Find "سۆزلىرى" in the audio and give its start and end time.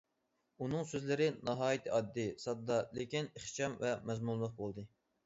0.91-1.27